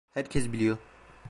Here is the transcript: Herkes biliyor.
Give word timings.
Herkes 0.09 0.51
biliyor. 0.51 0.77